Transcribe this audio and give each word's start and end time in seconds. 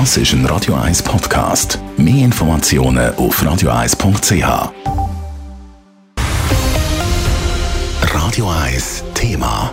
Das 0.00 0.16
ist 0.16 0.32
ein 0.32 0.44
Radio 0.46 0.74
1 0.74 1.04
Podcast. 1.04 1.78
Mehr 1.96 2.24
Informationen 2.24 3.14
auf 3.14 3.40
radio1.ch. 3.40 4.72
Radio 8.12 8.50
1 8.50 9.04
Thema. 9.14 9.72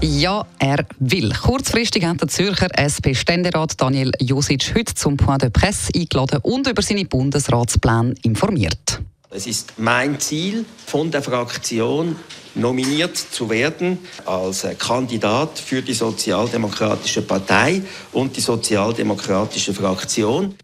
Ja, 0.00 0.46
er 0.60 0.86
will. 1.00 1.32
Kurzfristig 1.32 2.04
hat 2.04 2.20
der 2.20 2.28
Zürcher 2.28 2.68
SP-Ständerat 2.78 3.80
Daniel 3.80 4.12
Josic 4.20 4.72
heute 4.76 4.94
zum 4.94 5.16
Point 5.16 5.42
de 5.42 5.50
Presse 5.50 5.90
eingeladen 5.96 6.38
und 6.42 6.68
über 6.68 6.82
seine 6.82 7.04
Bundesratspläne 7.04 8.14
informiert. 8.22 9.00
Es 9.30 9.46
ist 9.46 9.74
mein 9.76 10.20
Ziel 10.20 10.64
von 10.86 11.10
der 11.10 11.20
Fraktion, 11.20 12.16
nominiert 12.54 13.16
zu 13.16 13.50
werden 13.50 13.98
als 14.24 14.64
äh, 14.64 14.74
Kandidat 14.74 15.58
für 15.58 15.82
die 15.82 15.92
Sozialdemokratische 15.92 17.22
Partei 17.22 17.82
und 18.12 18.36
die 18.36 18.40
Sozialdemokratische 18.40 19.74
Fraktion. 19.74 20.54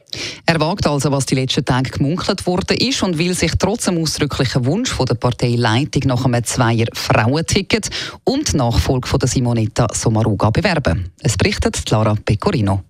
Er 0.46 0.60
wagt 0.60 0.86
also, 0.86 1.10
was 1.10 1.26
die 1.26 1.34
letzten 1.34 1.64
Tage 1.64 1.90
gemunkelt 1.90 2.46
worden 2.46 2.76
ist 2.76 3.02
und 3.02 3.18
will 3.18 3.34
sich 3.34 3.52
trotz 3.58 3.86
dem 3.86 3.98
ausdrücklichen 3.98 4.64
Wunsch 4.64 4.90
von 4.90 5.06
der 5.06 5.14
Parteileitung 5.14 6.02
nach 6.06 6.24
einem 6.24 6.44
Zweier 6.44 6.86
Frauenticket 6.92 7.90
und 8.24 8.54
Nachfolge 8.54 9.08
von 9.08 9.18
der 9.18 9.28
Simonetta 9.28 9.88
Sommaruga 9.92 10.50
bewerben. 10.50 11.12
Es 11.20 11.36
berichtet 11.36 11.84
Clara 11.84 12.14
Pecorino. 12.24 12.84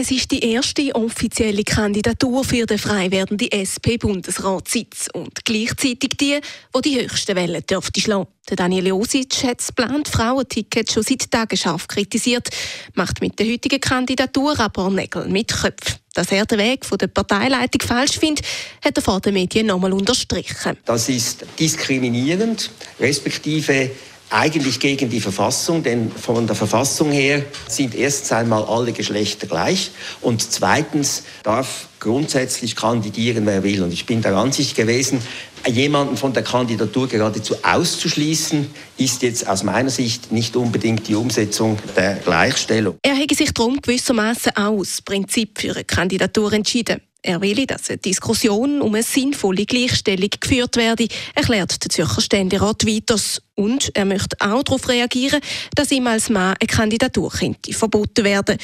Es 0.00 0.10
ist 0.10 0.30
die 0.30 0.42
erste 0.42 0.94
offizielle 0.94 1.62
Kandidatur 1.62 2.42
für 2.42 2.64
den 2.64 2.78
frei 2.78 3.10
werdenden 3.10 3.52
SP-Bundesratssitz 3.52 5.08
und 5.12 5.44
gleichzeitig 5.44 6.12
die, 6.18 6.40
wo 6.72 6.80
die 6.80 7.02
höchste 7.02 7.36
Welle 7.36 7.60
dürfte 7.60 8.00
schlagen. 8.00 8.26
Daniel 8.46 8.86
Josic 8.86 9.44
hat 9.44 9.58
das 9.58 9.66
geplante 9.66 10.10
Frauenticket 10.10 10.90
schon 10.90 11.02
seit 11.02 11.30
Tagen 11.30 11.54
scharf 11.54 11.86
kritisiert, 11.86 12.48
macht 12.94 13.20
mit 13.20 13.38
der 13.38 13.46
heutigen 13.46 13.78
Kandidatur 13.78 14.58
aber 14.58 14.88
Nägel 14.88 15.28
mit 15.28 15.52
Köpfen. 15.52 15.96
Dass 16.14 16.32
er 16.32 16.46
den 16.46 16.60
Weg 16.60 16.86
von 16.86 16.96
der 16.96 17.08
Parteileitung 17.08 17.86
falsch 17.86 18.18
findet, 18.18 18.46
hat 18.82 18.96
er 18.96 19.02
vor 19.02 19.20
den 19.20 19.34
Medien 19.34 19.66
nochmal 19.66 19.92
unterstrichen. 19.92 20.78
Das 20.86 21.10
ist 21.10 21.44
diskriminierend, 21.58 22.70
respektive 22.98 23.90
eigentlich 24.30 24.78
gegen 24.80 25.10
die 25.10 25.20
Verfassung, 25.20 25.82
denn 25.82 26.10
von 26.10 26.46
der 26.46 26.56
Verfassung 26.56 27.10
her 27.10 27.44
sind 27.68 27.94
erstens 27.94 28.32
einmal 28.32 28.64
alle 28.64 28.92
Geschlechter 28.92 29.46
gleich 29.46 29.90
und 30.20 30.40
zweitens 30.40 31.24
darf 31.42 31.88
grundsätzlich 31.98 32.76
kandidieren, 32.76 33.44
wer 33.44 33.62
will. 33.62 33.82
Und 33.82 33.92
ich 33.92 34.06
bin 34.06 34.22
der 34.22 34.36
Ansicht 34.36 34.76
gewesen, 34.76 35.20
jemanden 35.68 36.16
von 36.16 36.32
der 36.32 36.42
Kandidatur 36.42 37.08
geradezu 37.08 37.56
auszuschließen, 37.62 38.70
ist 38.96 39.22
jetzt 39.22 39.46
aus 39.46 39.62
meiner 39.62 39.90
Sicht 39.90 40.32
nicht 40.32 40.56
unbedingt 40.56 41.08
die 41.08 41.14
Umsetzung 41.14 41.78
der 41.96 42.14
Gleichstellung. 42.16 42.96
Er 43.02 43.14
hätte 43.14 43.34
sich 43.34 43.52
darum 43.52 43.80
gewissermaßen 43.82 44.56
aus 44.56 45.02
Prinzip 45.02 45.60
für 45.60 45.74
eine 45.74 45.84
Kandidatur 45.84 46.52
entschieden. 46.52 47.02
Er 47.22 47.40
will, 47.40 47.66
dass 47.66 47.90
eine 47.90 47.98
Diskussion 47.98 48.80
um 48.80 48.94
eine 48.94 49.02
sinnvolle 49.02 49.66
Gleichstellung 49.66 50.30
geführt 50.40 50.76
werde, 50.76 51.08
erklärt 51.34 51.82
der 51.84 51.90
Zürcher 51.90 52.20
Ständerat 52.20 52.86
weiters. 52.86 53.42
Und 53.54 53.90
er 53.94 54.06
möchte 54.06 54.36
auch 54.40 54.62
darauf 54.62 54.88
reagieren, 54.88 55.40
dass 55.74 55.90
ihm 55.90 56.06
als 56.06 56.30
Mann 56.30 56.56
eine 56.58 56.66
Kandidatur 56.66 57.30
könnte 57.30 57.72
verboten 57.72 58.24
werden 58.24 58.56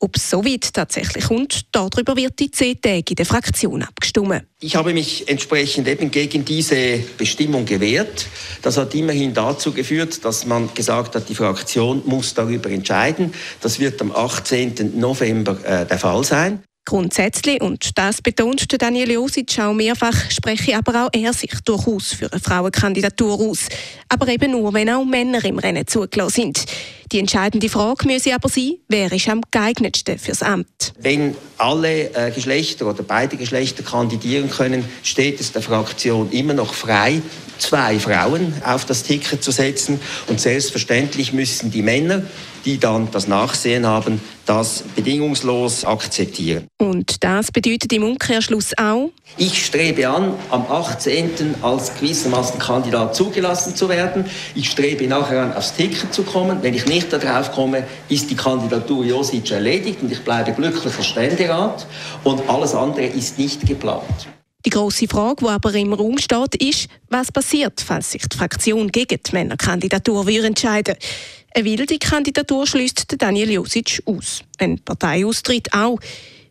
ob 0.00 0.16
es 0.16 0.30
so 0.30 0.44
weit 0.44 0.72
tatsächlich 0.72 1.24
kommt, 1.24 1.66
darüber 1.72 2.16
wird 2.16 2.38
die 2.38 2.50
zehn 2.50 2.80
Tage 2.80 3.10
in 3.10 3.16
der 3.16 3.26
Fraktion 3.26 3.82
abgestimmt. 3.82 4.44
Ich 4.60 4.76
habe 4.76 4.92
mich 4.92 5.28
entsprechend 5.28 5.88
eben 5.88 6.10
gegen 6.10 6.44
diese 6.44 7.00
Bestimmung 7.16 7.64
gewehrt. 7.64 8.26
Das 8.62 8.76
hat 8.76 8.94
immerhin 8.94 9.34
dazu 9.34 9.72
geführt, 9.72 10.24
dass 10.24 10.46
man 10.46 10.72
gesagt 10.74 11.16
hat, 11.16 11.28
die 11.28 11.34
Fraktion 11.34 12.02
muss 12.06 12.34
darüber 12.34 12.70
entscheiden. 12.70 13.34
Das 13.60 13.80
wird 13.80 14.00
am 14.00 14.12
18. 14.12 14.98
November 14.98 15.58
äh, 15.64 15.84
der 15.84 15.98
Fall 15.98 16.22
sein. 16.22 16.62
Grundsätzlich, 16.88 17.60
und 17.60 17.98
das 17.98 18.22
betont 18.22 18.80
Daniel 18.80 19.10
Josic 19.10 19.58
auch 19.58 19.74
mehrfach, 19.74 20.30
spreche 20.30 20.74
aber 20.74 21.04
auch 21.04 21.10
er 21.12 21.34
sich 21.34 21.50
durchaus 21.62 22.14
für 22.14 22.32
eine 22.32 22.40
Frauenkandidatur 22.40 23.38
aus. 23.38 23.68
Aber 24.08 24.26
eben 24.28 24.52
nur, 24.52 24.72
wenn 24.72 24.88
auch 24.88 25.04
Männer 25.04 25.44
im 25.44 25.58
Rennen 25.58 25.86
zugelassen 25.86 26.54
sind. 26.54 26.64
Die 27.12 27.18
entscheidende 27.18 27.68
Frage 27.68 28.06
müsse 28.06 28.34
aber 28.34 28.48
sein, 28.48 28.76
wer 28.88 29.12
ist 29.12 29.28
am 29.28 29.42
geeignetsten 29.50 30.18
fürs 30.18 30.42
Amt? 30.42 30.94
Wenn 30.98 31.36
alle 31.58 32.14
äh, 32.14 32.30
Geschlechter 32.30 32.86
oder 32.86 33.02
beide 33.02 33.36
Geschlechter 33.36 33.82
kandidieren 33.82 34.48
können, 34.48 34.82
steht 35.02 35.40
es 35.40 35.52
der 35.52 35.60
Fraktion 35.60 36.30
immer 36.30 36.54
noch 36.54 36.72
frei, 36.72 37.20
zwei 37.58 37.98
Frauen 37.98 38.54
auf 38.64 38.86
das 38.86 39.02
Ticket 39.02 39.44
zu 39.44 39.50
setzen. 39.50 40.00
Und 40.28 40.40
selbstverständlich 40.40 41.34
müssen 41.34 41.70
die 41.70 41.82
Männer, 41.82 42.22
die 42.64 42.78
dann 42.78 43.10
das 43.10 43.28
Nachsehen 43.28 43.86
haben, 43.86 44.20
das 44.46 44.82
bedingungslos 44.96 45.84
akzeptieren. 45.84 46.66
Und 46.78 47.22
das 47.22 47.52
bedeutet 47.52 47.92
im 47.92 48.02
Umkehrschluss 48.02 48.72
auch? 48.78 49.10
Ich 49.36 49.66
strebe 49.66 50.08
an, 50.08 50.34
am 50.50 50.66
18. 50.70 51.56
als 51.62 51.94
gewissermaßen 51.94 52.58
Kandidat 52.58 53.14
zugelassen 53.14 53.76
zu 53.76 53.88
werden. 53.88 54.24
Ich 54.54 54.70
strebe 54.70 55.06
nachher 55.06 55.42
an, 55.42 55.54
aufs 55.54 55.74
Ticket 55.74 56.14
zu 56.14 56.22
kommen. 56.22 56.58
Wenn 56.62 56.74
ich 56.74 56.86
nicht 56.86 57.12
darauf 57.12 57.52
komme, 57.52 57.86
ist 58.08 58.30
die 58.30 58.36
Kandidatur 58.36 59.04
Josic 59.04 59.50
erledigt 59.50 60.02
und 60.02 60.10
ich 60.10 60.24
bleibe 60.24 60.52
glücklicher 60.52 61.02
Ständerat. 61.02 61.86
Und 62.24 62.48
alles 62.48 62.74
andere 62.74 63.06
ist 63.06 63.38
nicht 63.38 63.66
geplant. 63.66 64.28
Die 64.66 64.70
grosse 64.70 65.06
Frage, 65.06 65.44
die 65.44 65.48
aber 65.48 65.72
im 65.74 65.92
Raum 65.92 66.18
steht, 66.18 66.56
ist, 66.56 66.88
was 67.08 67.30
passiert, 67.30 67.80
falls 67.80 68.10
sich 68.10 68.22
die 68.28 68.36
Fraktion 68.36 68.90
gegen 68.90 69.18
die 69.24 69.32
Männerkandidatur 69.32 70.26
entscheiden 70.28 70.96
würde. 70.96 71.06
Eine 71.54 71.64
wilde 71.64 71.98
Kandidatur 71.98 72.66
schließt 72.66 73.06
Daniel 73.18 73.50
Josic 73.50 74.02
aus. 74.04 74.42
Ein 74.58 74.78
Parteiaustritt 74.80 75.72
auch. 75.72 75.98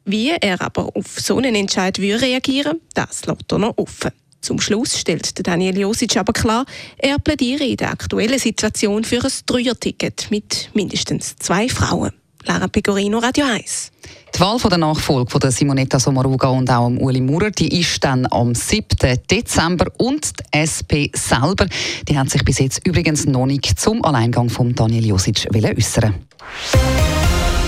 Wie 0.06 0.30
er 0.30 0.62
aber 0.62 0.90
auf 0.96 1.20
so 1.20 1.38
einen 1.38 1.54
Entscheid 1.56 2.00
würde 2.00 2.22
reagieren, 2.22 2.80
das 2.94 3.26
lässt 3.26 3.52
er 3.52 3.60
noch 3.60 3.78
offen. 3.78 4.12
Zum 4.42 4.62
Schluss 4.62 4.98
stellt 4.98 5.46
Daniel 5.46 5.78
Josic 5.78 6.16
aber 6.16 6.32
klar, 6.32 6.66
er 6.98 7.20
plädiere 7.20 7.66
in 7.66 7.78
der 7.78 7.92
aktuellen 7.92 8.40
Situation 8.40 9.04
für 9.04 9.24
ein 9.24 9.32
Dreierticket 9.46 10.28
mit 10.30 10.70
mindestens 10.74 11.36
zwei 11.38 11.68
Frauen. 11.68 12.14
Lara 12.46 12.68
Pegorino, 12.68 13.18
Radio 13.18 13.46
1. 13.46 13.92
Die 14.38 14.42
Wahl 14.42 14.60
der 14.60 14.78
Nachfolge 14.78 15.32
von 15.32 15.40
der 15.40 15.50
Simonetta 15.50 16.00
Sommaruga 16.00 16.50
und 16.50 16.70
auch 16.70 16.92
Uli 16.92 17.22
Maurer, 17.22 17.50
die 17.50 17.80
ist 17.80 18.04
dann 18.04 18.28
am 18.30 18.54
7. 18.54 18.86
Dezember 19.32 19.88
und 19.98 20.30
die 20.40 20.60
SP 20.62 21.10
selber, 21.12 21.66
die 22.08 22.20
hat 22.20 22.30
sich 22.30 22.46
bis 22.46 22.60
jetzt 22.60 22.86
übrigens 22.86 23.26
noch 23.26 23.48
nicht 23.48 23.80
zum 23.80 24.06
Alleingang 24.06 24.50
von 24.50 24.76
Daniel 24.76 25.08
Josic 25.08 25.48
äußern 25.52 26.14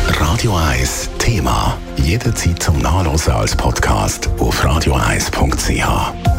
Radio 0.09 0.55
1 0.55 1.09
Thema. 1.17 1.75
Jederzeit 2.03 2.61
zum 2.61 2.77
Nachlesen 2.77 3.33
als 3.33 3.55
Podcast 3.55 4.29
auf 4.37 4.63
radio1.ch. 4.63 6.38